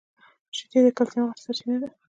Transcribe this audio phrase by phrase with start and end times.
[0.55, 1.87] شیدې د کلیسم غټه سرچینه ده.